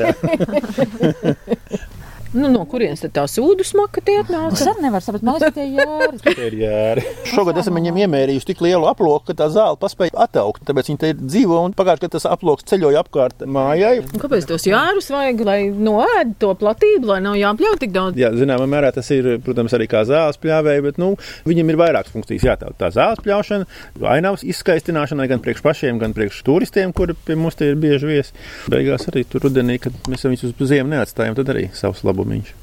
[2.34, 4.56] Nu, no kurienes tad tā sūdu smaka tie atnāca?
[4.56, 6.20] Es arī nevaru saprast, man liekas, tie jāri.
[6.26, 7.04] Tie ir jāri.
[7.30, 10.64] Šogad esam viņiem iemērījuši tik lielu aploku, ka tā zāle paspēja attaukt.
[10.68, 14.00] Tāpēc viņi te dzīvo un pagājušajā gadā tas aploks ceļoja apkārt mājai.
[14.04, 18.20] Un kāpēc tos jārus vajag, lai noēd to platību, lai nav jāpļauj tik daudz?
[18.20, 21.12] Jā, zināmā mērā tas ir, protams, arī kā zāles pļāvēja, bet nu,
[21.48, 22.76] viņam ir vairākas funkcijas jātauta.
[22.84, 23.68] Tā zāles pļaušana,
[24.12, 28.36] ainavas izskaistināšana gan priekš pašiem, gan priekš turistiem, kuri pie mums te ir bieži viesi.
[28.72, 32.54] Beigās arī tur rudenī, kad mēs viņus uz ziemu neatstājam, tad arī savs labumiņš.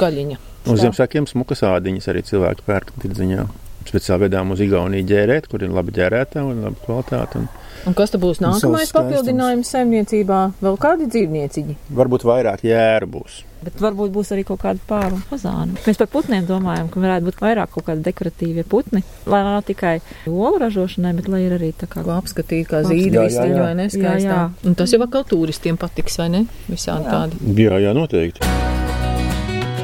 [0.00, 0.38] Gaļiņa.
[0.70, 3.48] Uz Ziemassvētkiem smukas ādiņas arī cilvēki pērk tirdziņā.
[3.90, 7.40] Speciāli vedām uz Igauniju ģērēt, kur ir laba ģērētā un laba kvalitāte.
[7.40, 7.48] Un...
[7.88, 10.40] Un kas tad būs nākamais papildinājums saimniecībā?
[10.60, 11.76] Vēl kādi dzīvnieciņi?
[11.96, 13.40] Varbūt vairāk jēru būs.
[13.64, 15.80] Bet varbūt būs arī kaut kāda pāri un fazāna.
[15.86, 19.02] Mēs par putniem domājam, ka varētu būt vairāk kaut kādi dekoratīvie putni.
[19.28, 22.04] Lai nav tikai olu ražošanai, bet lai ir arī tā kā.
[22.04, 23.88] Ko apskatīt, kā zīdi visiem, vai ne?
[23.92, 24.40] Jā, jā.
[24.68, 26.46] Un tas jau atkal turistiem patiks, vai ne?
[26.68, 27.44] Visādi tādi.
[27.64, 28.59] Jā, jā, noteikti.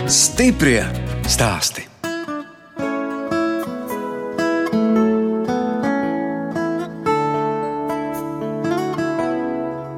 [0.07, 0.85] Stiprie
[1.27, 1.83] stāsti.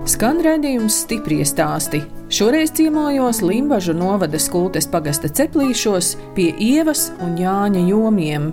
[0.09, 2.01] Skan redzējums stipri stāsti.
[2.33, 8.49] Šoreiz ciemojos Limbažu novada skultes pagasta ceplīšos pie Ievas un Jāņa jomiem.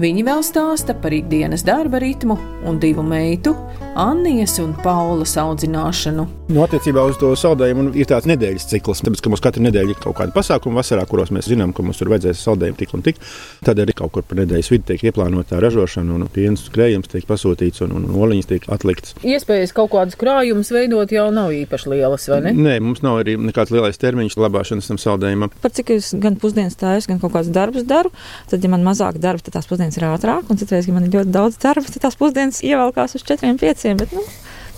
[0.00, 3.52] Viņi vēl stāsta par ikdienas darba ritmu un divu meitu,
[4.00, 6.24] Annijas un Paulas audzināšanu.
[6.50, 9.98] Nu, attiecībā uz to saldējumu ir tāds nedēļas cikls, tāpēc, ka mums katru nedēļu ir
[10.00, 13.20] kaut kāda pasākuma vasarā, kuros mēs zinām, ka mums tur vajadzēs saldējumu tik un tik.
[13.66, 17.84] Tad arī kaut kur pa nedēļas vidu tiek ieplānota ražošana, un piens krējums tiek pasūtīts,
[17.84, 19.14] un, un oliņas tiek atliktas.
[19.20, 22.54] Iespējas kaut kādus krājumus veidot jau nav īpaši lielas, vai ne?
[22.56, 25.54] Nē, mums nav arī nekāds lielais termiņš labāšanas tam saldējumam.
[25.60, 28.14] Par cik es gan pusdienas taisu, gan kaut kādus darbus daru,
[28.50, 31.16] tad, ja man mazāk darba, tad tās pusdienas ir ātrāk, un citreiz, ja man ir
[31.18, 34.24] ļoti daudz darba, tad tās pusdienas ievelkās uz četriem, pieciem, bet, nu,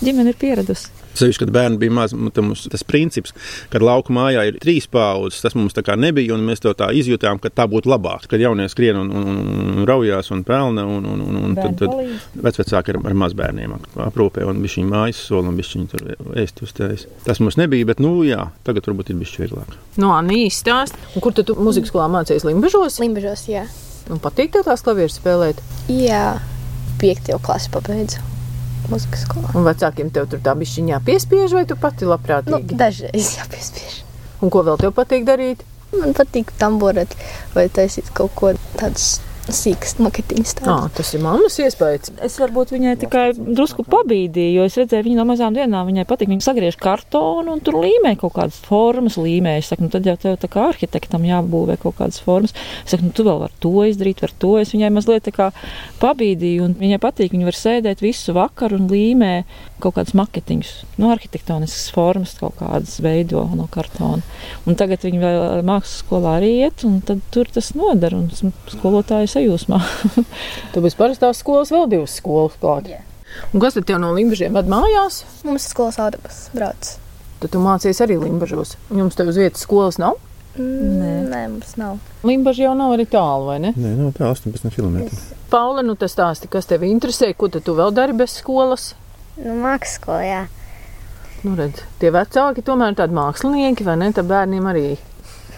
[0.03, 1.03] ģimene ir pieradusi.
[1.13, 3.35] Sevišķi, kad bērni bija mazi, mums tas princips,
[3.69, 6.87] ka lauka mājā ir trīs paudzes, tas mums tā kā nebija, un mēs to tā
[6.97, 8.25] izjutām, ka tā būtu labāk.
[8.31, 9.37] Kad jaunie skrien un, un,
[9.75, 11.93] un raujās un pelna, un, un, un, un tad, tad
[12.47, 16.65] vecvecāki ar, ar mazbērniem aprūpē, un viņš viņu mājas sola, un viņš viņu tur ēst
[16.65, 17.05] uztais.
[17.27, 19.77] Tas mums nebija, bet, nu, jā, tagad varbūt ir bijis vieglāk.
[20.01, 22.97] No Anīs stāst, un kur tu muzikas skolā mācījies Limbažos?
[23.05, 23.67] Limbažos, jā.
[24.11, 25.59] Un patīk tev tās klavieres spēlēt?
[25.91, 26.39] Jā,
[26.99, 28.19] piekto klasi pabeidzu
[28.91, 29.53] muzikas skolā.
[29.55, 32.75] Un vecākiem tev tur tā bišķiņā piespiež, vai tu pati Nu, labprātīgi?
[32.75, 34.01] dažreiz jāpiespiež.
[34.43, 35.63] Un ko vēl tev patīk darīt?
[35.93, 37.13] Man patīk tamborēt
[37.55, 40.53] vai taisīt kaut ko tādus sīkas maketiņas.
[40.69, 42.13] Ah, tas ir mammas iespējas.
[42.23, 46.31] Es varbūt viņai tikai drusku pabīdīju, jo es redzēju, viņa no mazām dienām viņai patīk.
[46.31, 49.57] Viņa sagriež kartonu un tur līmē kaut kādas formas, līmē.
[49.59, 52.55] Es saku, nu, tad jau tev tā kā arhitektam jābūvē kaut kādas formas.
[52.85, 54.53] Es saku, nu, tu vēl vari to izdarīt, var to.
[54.61, 55.49] Es viņai mazliet tā kā
[56.03, 57.35] pabīdīju, un viņai patīk.
[57.35, 59.35] Viņa var sēdēt visu vakaru un līmē
[59.83, 64.23] kaut kādas maketiņus, no arhitektoniskas formas, kaut kādas veido no kartona.
[64.69, 68.53] Un tagad viņa vēl mākslas skolā arī iet, un tad tur tas nodara, un esmu
[68.71, 69.79] skolotāja sajūsmā.
[70.73, 72.89] Tu bez parastās skolas vēl divas skolas klāt.
[72.91, 73.01] Jā.
[73.53, 75.23] Un kas tad tev no Limbažiem ved mājās?
[75.45, 76.93] Mums ir skolas autobus brauc.
[77.41, 78.77] Tad tu mācies arī Limbažos.
[78.93, 80.19] Jums tev uz vietas skolas nav?
[80.53, 81.13] Nē.
[81.31, 81.97] Nē, mums nav.
[82.23, 83.71] Limbaži jau nav arī tālu, vai ne?
[83.73, 84.99] Nē, no tā 18 km.
[85.49, 88.91] Paula, nu tas stāsti, kas tev interesē, ko tad tu vēl dari bez skolas?
[89.39, 90.43] Nu, mākslas skolā, jā.
[91.43, 94.11] Nu, redz, tie vecāki tomēr ir tādi mākslinieki, vai ne?
[94.13, 94.85] Tad bērniem arī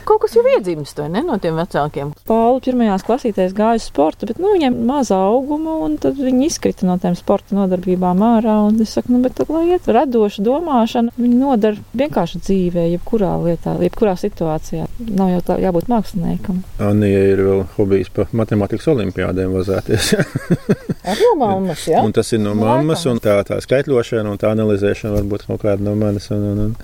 [0.05, 2.11] Kaut kas jau iedzimst, vai ne, no tiem vecākiem?
[2.29, 6.85] Paula pirmajās klasītēs gāja uz sporta, bet nu, viņiem maza auguma, un tad viņi izkrita
[6.85, 8.59] no tiem sporta nodarbībām ārā.
[8.67, 13.31] Un es saku, nu, bet tad, lai iet radoša domāšana, viņi nodara vienkārši dzīvē, jebkurā
[13.47, 14.85] lietā, jebkurā situācijā.
[15.09, 16.61] Nav jau tā jābūt māksliniekam.
[16.85, 20.11] Anija ir vēl hobijs pa matemātikas olimpiādēm vazēties.
[21.09, 22.05] Ar no mammas, jā?
[22.05, 25.85] Un tas ir no mammas, un tā, tā skaitļošana un tā analizēšana varbūt kaut kāda
[25.85, 26.29] no manis.
[26.33, 26.77] Un, un, un,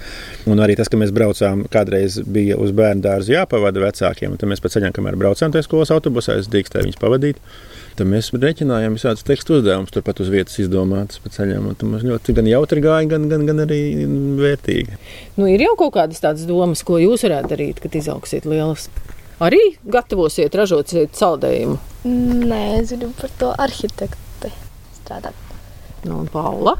[0.54, 4.64] un arī tas, ka mēs braucām, kādreiz bija uz bērnu dārzu jāpavada vecākiem, tad mēs
[4.64, 7.44] pēc ceļiem, kamēr braucām tajā skolas autobusā, es drīkstēju viņus pavadīt.
[8.00, 11.68] Tad mēs rēķinājām visādus tekstu uzdevumus, turpat uz vietas izdomātus pa ceļiem.
[11.76, 13.82] Tas mums ļoti gan jautri gāja, gan, gan, gan arī
[14.40, 14.96] vērtīgi.
[15.36, 18.88] Nu, ir jau kaut kādas tādas domas, ko jūs varētu darīt, kad izauksiet lielas.
[19.44, 19.60] Arī
[19.92, 21.80] gatavosiet, ražosiet saldējumu.
[22.06, 24.54] Nē, es gribu par to arhitektu
[25.02, 25.36] strādāt.
[26.06, 26.78] Nu, un Paula?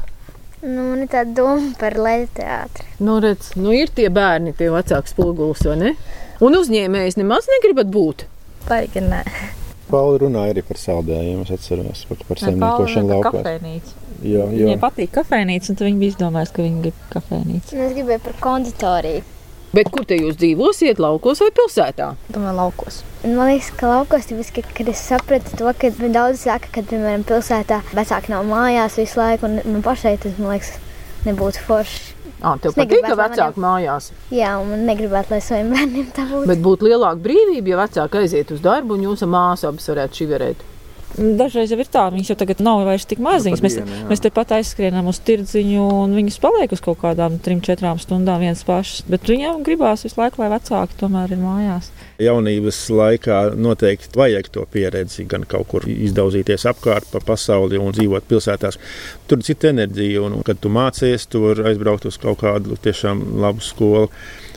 [0.62, 2.86] Nu, man ir tāda doma par leģu teātri.
[3.02, 5.90] Nu, redz, nu ir tie bērni, tie vecāki spogulis, vai ne?
[6.42, 8.24] Un uzņēmējs nemaz negribat būt.
[8.66, 9.20] Baigi, nē.
[9.92, 11.44] Pauli runāja arī par saldējumu.
[11.46, 13.44] Es atceros par, par saimniekošanu laukos.
[14.22, 14.64] Jā, jā.
[14.66, 17.76] Viņai patīk kafejnīca, un viņi bija izdomājuši, ka viņi grib kafejnīcu.
[17.76, 19.22] Nu, Es gribēju par konditoriju.
[19.72, 22.10] Bet kur te jūs dzīvosiet, laukos vai pilsētā?
[22.34, 22.98] Domāju, laukos.
[23.24, 24.66] Man liekas, ka laukos tas ir.
[24.76, 29.48] Kad es sapratu to, ka daudz saka, ka, piemēram, pilsētā vecāki nav mājās visu laiku,
[29.48, 30.74] un man pašai tas, man liekas,
[31.24, 32.12] nebūtu forši.
[32.42, 34.10] Ah, tev Es patīk, ka vecāki mājās.
[34.34, 36.48] Jā, un man negribētu, lai saviem bērniem tā būtu.
[36.50, 40.68] Bet būtu lielāka brīvība, ja vecāki aiziet uz darbu un jūsu māsa abas varētu šiverēt.
[41.12, 43.60] Dažreiz jau ir tā, viņas jau tagad nav vairs tik maziņas.
[43.60, 44.06] Mēs, vienu, jā.
[44.08, 48.64] mēs tepat aizskrienam uz tirdziņu, un viņas paliek uz kaut kādām trim, četrām stundām viens
[48.64, 49.04] pašs.
[49.12, 51.90] Bet viņām gribās visu laiku, lai vecāki tomēr ir mājās.
[52.22, 58.28] Jaunības laikā noteikti vajag to pieredzi, gan kaut kur izdauzīties apkārt pa pasauli un dzīvot
[58.30, 58.78] pilsētās.
[59.28, 63.24] Tur ir cita enerģija, un kad tu mācies, tu vari aizbraukt uz kaut kādu tiešām
[63.42, 64.08] labu skolu.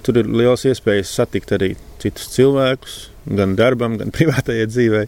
[0.05, 1.73] Tur ir liels iespējas satikt arī
[2.03, 5.05] citus cilvēkus, gan darbam, gan privātajai dzīvei.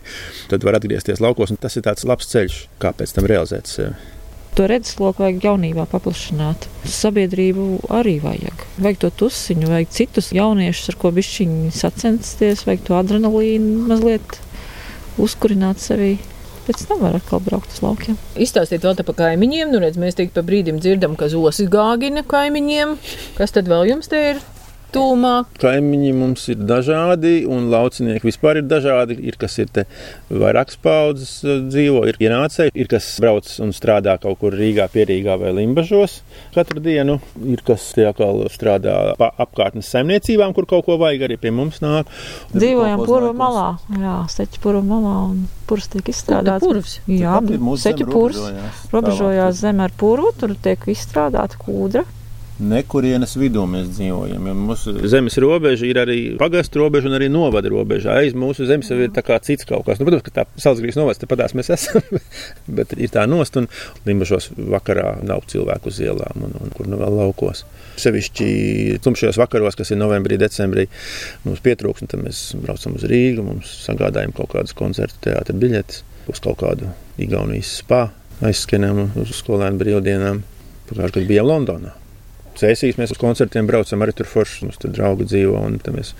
[0.51, 4.16] Tad var atgriezties laukos, un tas ir tāds labs ceļš, kā pēc tam realizēt sevi.
[4.57, 6.63] To redzesloku vajag jaunībā paplašināt.
[6.89, 8.63] Sabiedrību arī vajag.
[8.81, 14.39] Vajag to tusiņu, vajag citus jauniešus, ar ko bišķiņi sacensties, vajag to adrenalīnu mazliet
[15.21, 16.15] uzkurināt sevī.
[16.65, 18.17] Pēc tam var atkal braukt uz laukiem.
[18.33, 19.69] Izstāstiet vēl par kaimiņiem.
[19.69, 22.97] Nu, redz, mēs tik pa brīdim dzirdam, ka zosis gāgina kaimiņiem.
[23.37, 24.41] Kas tad vēl jums te ir
[24.97, 25.33] tūmā?
[25.61, 29.17] Kaimiņi mums ir dažādi, un laucinieki vispār ir dažādi.
[29.27, 29.85] Ir kas ir te
[30.29, 35.37] vairākas paudzes eh, dzīvo, ir ienācēji, ir kas brauc un strādā kaut kur Rīgā, Pierīgā
[35.41, 36.21] vai Limbažos
[36.55, 37.19] katru dienu.
[37.47, 41.81] Ir kas tie atkal strādā pa apkārtnes saimniecībām, kur kaut ko vajag, arī pie mums
[41.83, 42.09] nāk.
[42.55, 43.67] Dzīvojam purva malā.
[44.01, 46.65] Jā, seķu purva malā un purs tiek izstrādāts.
[46.65, 46.99] purvs?
[47.11, 47.39] Jā,
[47.83, 48.41] seķu purs.
[48.93, 52.05] Robežojās zem ar purvu, tur tiek izstrādāta kūdra.
[52.57, 54.47] Nekurienes vidū mēs dzīvojam.
[54.49, 58.15] Ja mūsu zemes robeža ir arī pagastu robeža un arī novada robeža.
[58.17, 59.11] Aiz mūsu zemes jau ir
[59.45, 59.99] cits kaut kas.
[59.99, 62.01] Nu, protams, ka tā Salzgrīs novads tepatās mēs esam,
[62.79, 63.69] bet ir tā nost un
[64.09, 67.61] Limbašos vakarā nav cilvēku uz ielām un, un kur nu vēl laukos.
[68.01, 68.49] Sevišķi
[69.05, 70.87] tumšajos vakaros, kas ir novembrī, decembrī,
[71.45, 76.01] mums pietrūks, un tad mēs braucam uz Rīgu, mums sagādājam kaut kādus koncertu teātra biļetes
[76.33, 76.89] uz kaut kādu
[77.21, 78.07] Igaunijas spā,
[78.41, 80.43] aizskanām uz skolēnu brīvdienām.
[80.89, 81.95] Pagājušajā gadā bijām Londonā.
[82.57, 86.13] Sēsīs mēs uz koncertiem braucam, arī tur forši mums tur draugi dzīvo, un tad mēs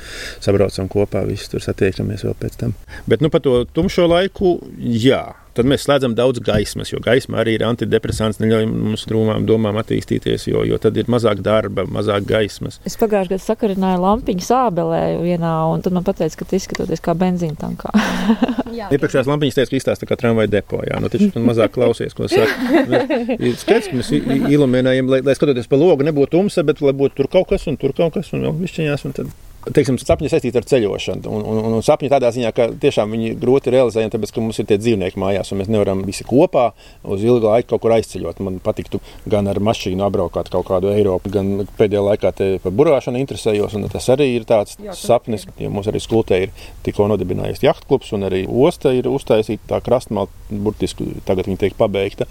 [0.43, 2.77] sabraucam kopā, visi tur satiekamies vēl pēc tam.
[3.09, 5.23] Bet nu, par to tumšo laiku, jā.
[5.57, 10.45] Tad mēs slēdzam daudz gaismas, jo gaisma arī ir antidepresants, neļauj mums drūmām domām attīstīties,
[10.51, 12.77] jo, jo tad ir mazāk darba, mazāk gaismas.
[12.85, 17.17] Es pagājušajā gadā sakarināju lampiņu sābelē vienā, un tad man teica, ka tas izskatoties kā
[17.17, 17.89] benzīna tankā.
[18.77, 20.83] Jā, Iepriekšējās lampiņas teica, ka izstāsta kā tramvaja depo.
[20.85, 23.01] Jā, nu, taču tu mazāk klausies, ko saka.
[23.47, 24.13] Ir skaidrs, ka mēs
[24.53, 27.81] iluminējam, lai, lai skatoties pa logu, nebūtu tumsa, bet lai būtu tur kaut kas un
[27.81, 29.07] tur kaut kas un vēl višķiņās.
[29.09, 29.33] Un tad
[29.75, 31.31] teiksim, sapņi saistīti ar ceļošanu.
[31.31, 34.67] Un, un, un sapņi tādā ziņā, ka tiešām viņi grūti realizējami, tāpēc, ka mums ir
[34.69, 36.69] tie dzīvnieki mājās, un mēs nevaram visi kopā
[37.07, 38.41] uz ilgu laiku kaut kur aizceļot.
[38.45, 43.77] Man patiktu gan ar mašīnu apbraukāt kaut kādu Eiropu, gan pēdējā laikā par burāšanu interesējos.
[43.77, 46.53] un Tas arī ir tāds Jā, sapnis, jo mums arī skultē ir
[46.85, 52.27] tikko nodibinājies jachtklubs, un arī osta ir uztaisīta tā krastmāla, burtiski tagad viņa tiek pabeigta.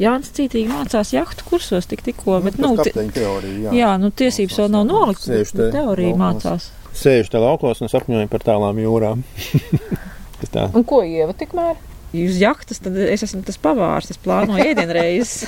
[0.00, 4.70] Jānis cītīgi mācās jahtu kursos tik, tikko, bet, nu, ti- teorija, jā, nu, tiesības vēl
[4.72, 5.28] nav noliktas.
[5.28, 6.22] Sēž te bet Teorija laukos.
[6.24, 6.70] mācās.
[6.96, 9.22] Sēžu te laukos un sapņoju par tālām jūrām.
[10.50, 10.70] Tā.
[10.72, 11.76] Un ko ieva tikmēr?
[12.16, 15.44] Uz jahtas tad es esmu tas pavārs, es plānoju ēdienreizes.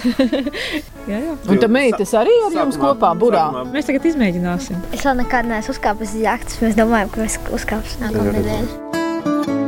[1.10, 1.32] jā, jā.
[1.48, 3.48] Un tā meitas arī ar jums kopā burā.
[3.72, 4.78] Mēs tagad izmēģināsim.
[4.94, 6.60] Es vēl nekad neesmu uzkāpis uz jahtas.
[6.62, 9.61] Mēs domājam, ka mēs uzkāpsim nākamā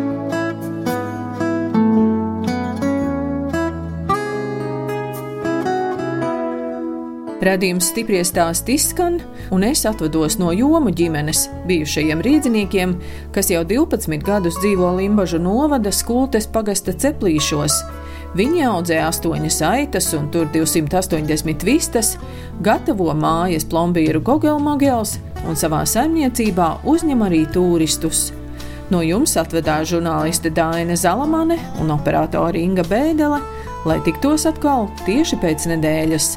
[7.44, 9.18] Radījums stipri stāsti izskan,
[9.52, 12.94] un es atvados no jomu ģimenes, bijušajiem rīdziniekiem,
[13.34, 17.76] kas jau 12 gadus dzīvo Limbažu novada skultes pagasta ceplīšos.
[18.38, 22.14] Viņi audzē astoņas aitas un tur 280 vistas,
[22.64, 28.30] gatavo mājas plombīru gogelmogels un savā saimniecībā uzņem arī turistus.
[28.88, 33.42] No jums atvedās žurnāliste Dāna Zalamane un operātore Inga Bēdele,
[33.84, 36.36] lai tiktos atkal tieši pēc nedēļas.